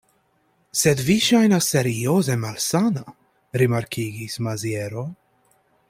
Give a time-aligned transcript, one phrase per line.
[0.83, 3.05] Sed vi ŝajnas serioze malsana,
[3.63, 5.07] rimarkigis Maziero.